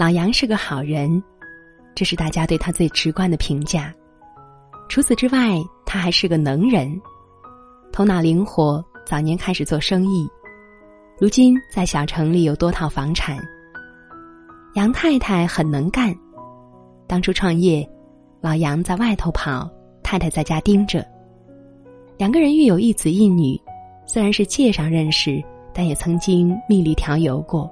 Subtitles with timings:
[0.00, 1.22] 老杨是个好人，
[1.94, 3.94] 这是大家对他最直观的评价。
[4.88, 6.98] 除此之外，他还是个能人，
[7.92, 10.26] 头脑灵活，早年开始做生意，
[11.18, 13.38] 如今在小城里有多套房产。
[14.72, 16.16] 杨太太很能干，
[17.06, 17.86] 当初创业，
[18.40, 19.70] 老杨在外头跑，
[20.02, 21.06] 太太在家盯着。
[22.16, 23.54] 两个人育有一子一女，
[24.06, 25.44] 虽然是介上认识，
[25.74, 27.70] 但也曾经蜜里调油过。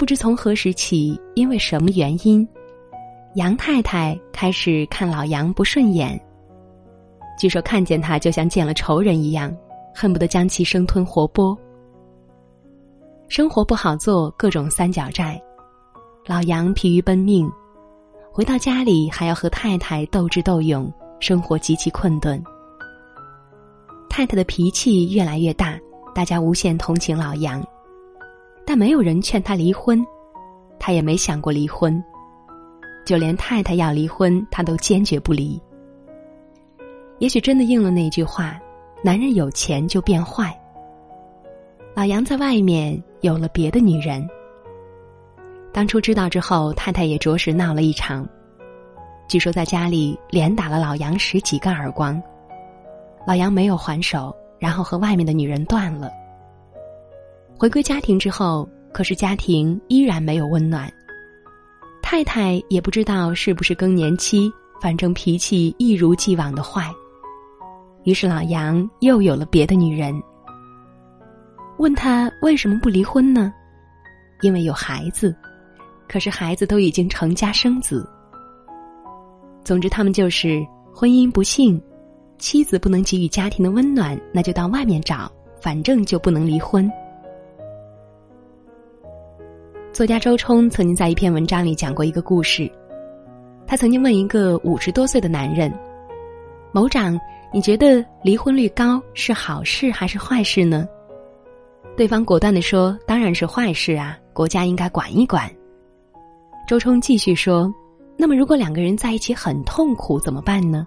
[0.00, 2.48] 不知从何时起，因为什么原因，
[3.34, 6.18] 杨太太开始看老杨不顺眼。
[7.38, 9.54] 据说看见他就像见了仇人一样，
[9.94, 11.54] 恨不得将其生吞活剥。
[13.28, 15.38] 生活不好做，各种三角债，
[16.24, 17.46] 老杨疲于奔命，
[18.32, 20.90] 回到家里还要和太太斗智斗勇，
[21.20, 22.42] 生活极其困顿。
[24.08, 25.78] 太太的脾气越来越大，
[26.14, 27.62] 大家无限同情老杨，
[28.66, 30.04] 但没有人劝他离婚，
[30.78, 32.02] 他也没想过离婚，
[33.04, 35.60] 就连太太要离婚，他都坚决不离。
[37.18, 38.58] 也许真的应了那句话：
[39.02, 40.56] 男人有钱就变坏。
[41.94, 43.02] 老杨在外面。
[43.22, 44.26] 有了别的女人。
[45.74, 48.26] 当初知道之后，太太也着实闹了一场。
[49.28, 52.18] 据说在家里连打了老杨十几个耳光，
[53.26, 56.10] 老杨没有还手，然后和外面的女人断了。
[57.60, 60.90] 回归家庭之后，可是家庭依然没有温暖。
[62.00, 66.90] 太太也不知道是不是更年期，反正脾气一如既往的坏。
[68.04, 70.18] 于是老杨又有了别的女人。
[71.76, 73.52] 问他为什么不离婚呢？
[74.40, 75.36] 因为有孩子，
[76.08, 78.08] 可是孩子都已经成家生子。
[79.62, 81.78] 总之，他们就是婚姻不幸，
[82.38, 86.90] 妻子不能给予家庭的温暖，那就到外面找，反正就不能离婚。
[90.00, 92.72] 作家周冲曾经在一篇文章里讲过一个故事，
[93.66, 95.70] 他曾经问一个五十多岁的男人
[96.72, 97.20] ：“某长，
[97.52, 100.88] 你觉得离婚率高是好事还是坏事呢？”
[101.98, 105.54] 对方果断的说：“当然是坏事啊，国家应该管一管。”
[106.66, 107.70] 周冲继续说
[108.16, 110.86] ：“那么如果两个人在一起很痛苦怎么办呢？”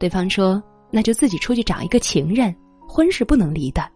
[0.00, 0.60] 对方说
[0.90, 2.52] ：“那就自己出去找一个情人，
[2.88, 3.88] 婚是不能离的。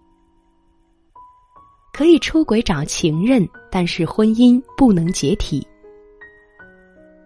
[1.95, 5.65] 可以出轨找情人，但是婚姻不能解体。”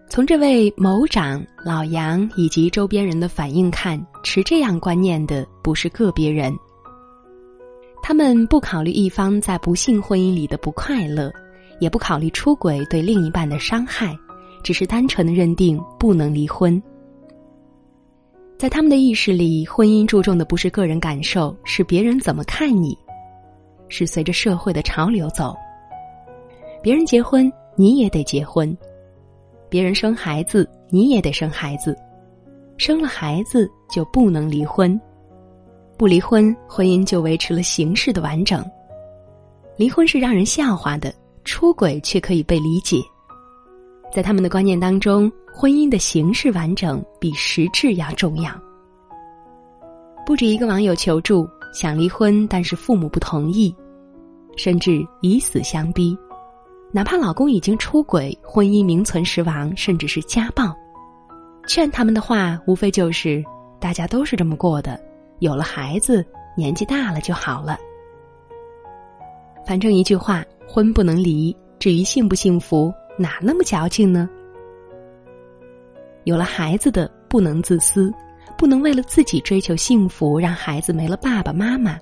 [0.07, 6.55] 从这位某长、老杨以及周边人的反应看，持这样观念的不是个别人。
[8.01, 11.31] 他们不考虑一方在不幸婚姻里的不快乐，
[11.79, 14.17] 也不考虑出轨对另一半的伤害，
[14.63, 16.81] 只是单纯的认定不能离婚。
[18.57, 22.97] 在他们的意识里，婚姻注重的不是个人感受，是别人怎么看你，
[23.89, 25.53] 是随着社会的潮流走。
[26.81, 28.73] 别人结婚，你也得结婚；
[29.67, 31.97] 别人生孩子，你也得生孩子。
[32.77, 34.97] 生了孩子就不能离婚。
[35.97, 38.61] 不离婚，婚姻就维持了形式的完整；
[39.75, 41.13] 离婚是让人笑话的，
[41.43, 43.01] 出轨却可以被理解。
[44.09, 48.49] 在他们的观念当中，婚姻的形式完整比实质要重要。
[50.25, 53.75] 不止一个网友求助，想离婚，但是父母不同意，
[54.57, 56.17] 甚至以死相逼。
[56.91, 60.75] 哪怕老公已经出轨，婚姻名存实亡，甚至是家暴，
[61.67, 63.43] 劝他们的话无非就是
[63.79, 64.99] ：“大家都是这么过的。”
[65.39, 66.25] 有了孩子，
[66.57, 67.77] 年纪大了就好了。
[69.65, 71.55] 反正一句话，婚不能离。
[71.77, 74.27] 至于幸不幸福，哪那么矫情呢？
[76.25, 78.11] 有了孩子的不能自私，
[78.59, 81.97] 不能为了自己追求幸福，让孩子没了爸爸妈妈。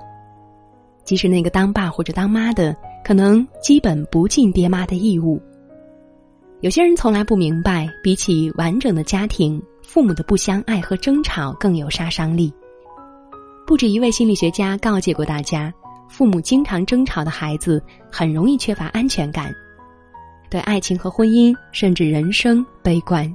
[1.04, 2.76] 即使那个当爸或者当妈的，
[3.06, 5.40] 可能基本不尽爹妈的义务。
[6.62, 12.52] 有些人从来不明白，比起完整的家庭，父母的不相爱和争吵更有杀伤力。
[13.68, 15.72] 不止一位心理学家告诫过大家：
[16.10, 17.80] 父母经常争吵的孩子
[18.12, 19.54] 很容易缺乏安全感，
[20.50, 23.32] 对爱情和婚姻甚至人生悲观。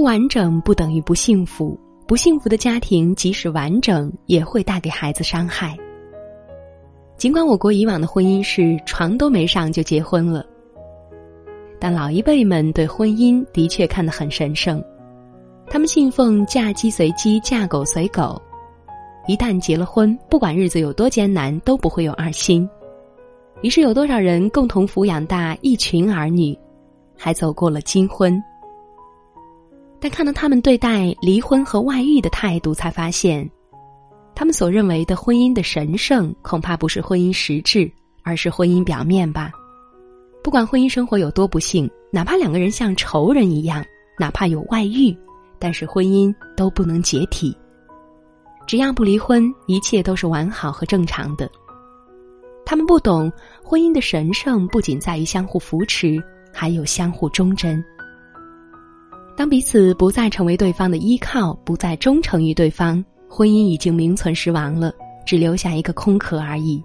[0.00, 5.76] 不完整不等于不幸福，不幸福的家庭即使完整也会带给孩子伤害。
[7.18, 10.42] 尽管我国以往的婚姻是床都没上就结婚了，
[11.78, 14.82] 但老一辈们对婚姻的确看得很神圣，
[15.68, 18.40] 他们信奉嫁鸡随鸡，嫁狗随狗。
[19.26, 22.66] 一旦结了婚，不管日子有多艰难，都不会有二心。
[23.60, 26.58] 于是有多少人共同抚养大一群儿女，
[27.18, 28.42] 还走过了金婚。
[30.00, 33.48] 但看到他们对待离婚和外遇的态度，才发现，
[34.34, 37.90] 他们所认为的婚姻的神圣，恐怕不是婚姻实质，
[38.22, 39.52] 而是婚姻表面吧。
[40.42, 43.84] 不管婚姻生活有多不幸，哪怕两个人像仇人一样，
[44.18, 45.14] 哪怕有外遇，
[45.58, 47.54] 但是婚姻都不能解体。
[48.66, 51.50] 只要不离婚，一切都是完好和正常的。
[52.64, 53.30] 他们不懂，
[53.62, 56.22] 婚姻的神圣不仅在于相互扶持，
[56.54, 57.84] 还有相互忠贞。
[59.36, 64.92] 当彼此不再成为对方的依靠，不再忠诚于对方，婚姻已经名存实亡了，
[65.24, 66.82] 只留下一个空壳而已。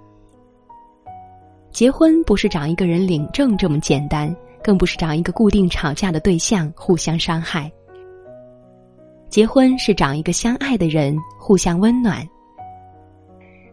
[1.70, 4.34] 结婚不是找一个人领证这么简单，
[4.64, 7.70] 更不是找一个固定吵架的对象互相伤害。
[9.28, 12.26] 结婚是找一个相爱的人互相温暖。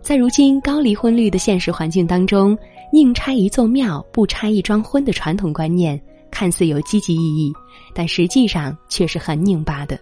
[0.01, 2.59] 在如今高离婚率的现实环境当中，
[2.93, 6.03] 宁拆一座庙不拆一桩婚的传统观念，
[6.43, 7.55] 看似有积极意义，
[7.95, 9.97] 但实际上却是很拧巴的。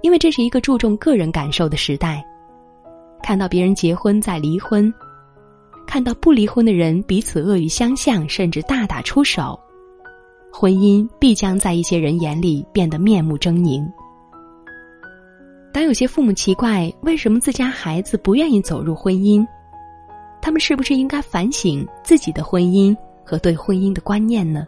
[0.00, 2.24] 因为这是一个注重个人感受的时代，
[3.22, 4.90] 看到别人结婚再离婚，
[5.86, 9.60] 看到不离婚的人彼此恶语相向，甚至大打出手，
[10.50, 13.86] 婚姻必将在一些人眼里变得面目狰狞。
[15.70, 19.46] 当有些父母奇怪为什么自家孩子不愿意走入婚姻，
[20.40, 24.66] 他们是不是应该反省自己的婚姻和对婚姻的观念呢？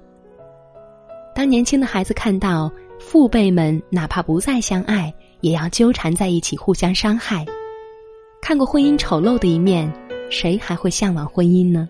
[1.34, 7.44] 当年轻的孩子看到父辈们哪怕不再相爱，也要纠缠在一起互相伤害，
[8.40, 9.92] 看过婚姻丑陋的一面，
[10.30, 11.88] 谁还会向往婚姻呢？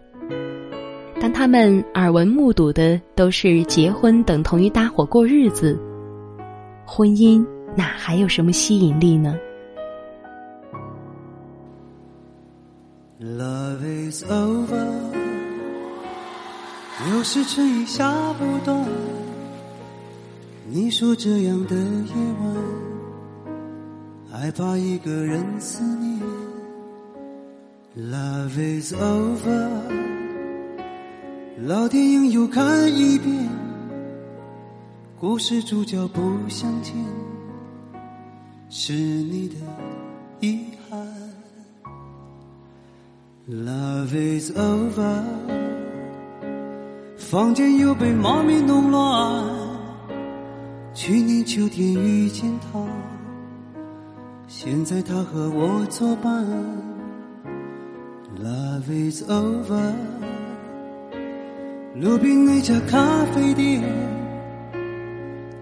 [1.20, 5.78] 当他们耳闻目睹的都是结婚等同于搭伙过日子，
[6.86, 7.44] 婚姻。
[7.74, 9.34] 哪还有什么吸引力呢
[13.18, 14.92] ？Love is over，
[17.10, 18.86] 有时春雨下不断。
[20.70, 22.54] 你说这样的夜晚，
[24.30, 26.20] 害怕一个人思念。
[27.94, 29.68] Love is over，
[31.66, 33.48] 老电影又看一遍，
[35.20, 36.94] 故事主角不相见。
[38.70, 39.56] 是你的
[40.40, 41.06] 遗憾。
[43.50, 45.22] Love is over，
[47.18, 49.61] 房间又被猫咪弄乱。
[50.94, 52.86] 去年秋天遇见他，
[54.46, 56.46] 现在他和我作伴。
[58.38, 59.94] Love is over，
[61.94, 63.82] 路边那家咖啡店，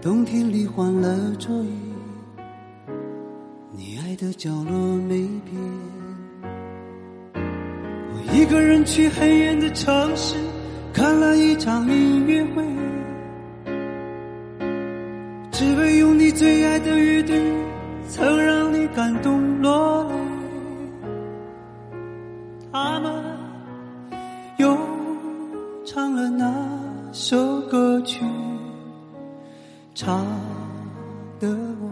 [0.01, 1.69] 冬天里换了桌椅。
[3.71, 5.55] 你爱的角落没变，
[7.33, 10.35] 我一个人去很远的城市
[10.91, 12.63] 看了一场音乐会，
[15.61, 17.33] 只为用你最爱的雨滴，
[18.09, 20.15] 曾让你感动落泪。
[22.71, 23.23] 他们
[24.57, 24.75] 又
[25.85, 26.51] 唱了那
[27.13, 28.25] 首歌曲，
[29.93, 30.25] 唱
[31.39, 31.47] 得
[31.79, 31.91] 我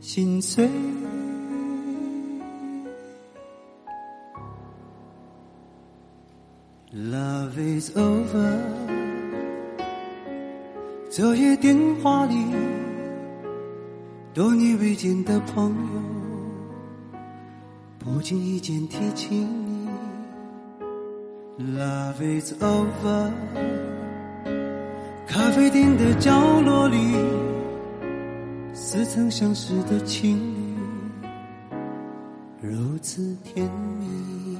[0.00, 0.70] 心碎。
[11.18, 12.36] 昨夜电话里，
[14.32, 17.18] 多年未见的朋友，
[17.98, 19.88] 不经意间提起你。
[21.58, 23.32] Love is over，
[25.26, 27.16] 咖啡店的角落里，
[28.72, 30.76] 似曾相识的情侣，
[32.60, 34.57] 如此甜蜜。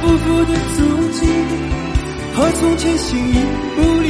[0.00, 0.76] 复复的足
[1.12, 1.26] 迹，
[2.34, 3.34] 和从前形影
[3.76, 4.06] 不离。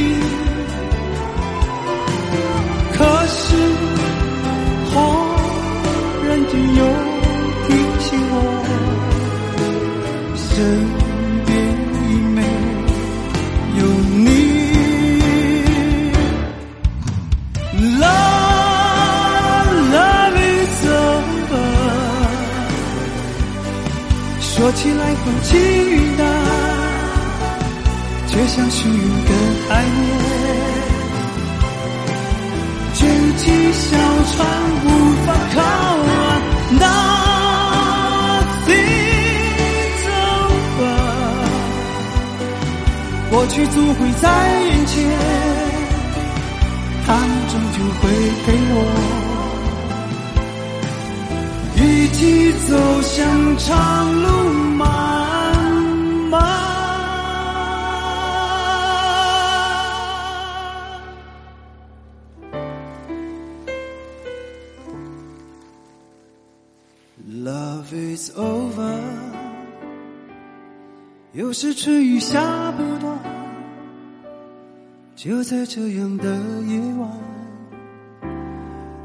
[2.93, 3.55] 可是，
[4.91, 4.93] 忽
[6.27, 6.81] 然间又
[7.65, 7.67] 提
[7.99, 8.35] 醒我，
[10.35, 10.55] 身
[25.41, 26.21] 起来很清淡，
[28.27, 29.31] 却像是更
[29.69, 30.09] 爱恋。
[32.95, 32.99] 卷
[33.37, 33.43] 起
[33.73, 33.87] 小
[34.31, 34.37] 船
[34.85, 34.87] 无
[35.25, 35.57] 法靠
[36.09, 36.11] 岸
[38.65, 40.05] ，Nothing's
[40.35, 40.81] over，
[43.29, 44.23] 过去总会在
[44.65, 44.95] 眼前，
[47.05, 48.03] 它们终究会
[48.45, 48.77] 陪我。
[51.81, 52.19] 一起
[52.67, 52.69] 走
[53.01, 53.17] 向
[53.57, 53.67] 长
[54.21, 54.27] 路
[54.75, 54.83] 吗
[71.61, 73.19] 是春雨下不断，
[75.13, 76.33] 就在这样的
[76.69, 77.11] 夜晚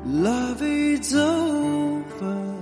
[0.07, 2.55] ，Love is over。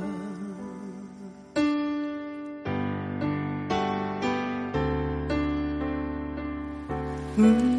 [7.36, 7.71] 嗯，